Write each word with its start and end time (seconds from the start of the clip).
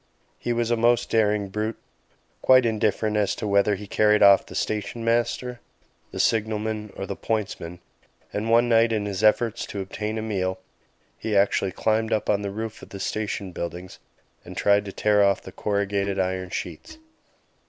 He 0.39 0.51
was 0.51 0.71
a 0.71 0.75
most 0.75 1.11
daring 1.11 1.49
brute, 1.49 1.77
quite 2.41 2.65
indifferent 2.65 3.17
as 3.17 3.35
to 3.35 3.45
whether 3.47 3.75
he 3.75 3.85
carried 3.85 4.23
off 4.23 4.43
the 4.47 4.55
station 4.55 5.05
master, 5.05 5.59
the 6.09 6.19
signalman, 6.19 6.91
or 6.97 7.05
the 7.05 7.15
pointsman; 7.15 7.77
and 8.33 8.49
one 8.49 8.67
night, 8.67 8.91
in 8.91 9.05
his 9.05 9.23
efforts 9.23 9.63
to 9.67 9.79
obtain 9.79 10.17
a 10.17 10.23
meal, 10.23 10.59
he 11.19 11.37
actually 11.37 11.71
climbed 11.71 12.11
up 12.11 12.31
on 12.31 12.39
to 12.39 12.43
the 12.47 12.51
roof 12.51 12.81
of 12.81 12.89
the 12.89 12.99
station 12.99 13.51
buildings 13.51 13.99
and 14.43 14.57
tried 14.57 14.85
to 14.85 14.91
tear 14.91 15.23
off 15.23 15.43
the 15.43 15.51
corrugated 15.51 16.17
iron 16.17 16.49
sheets. 16.49 16.97